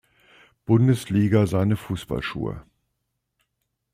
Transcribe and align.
Bundesliga 0.65 1.45
seine 1.45 1.75
Fußballschuhe. 1.77 2.63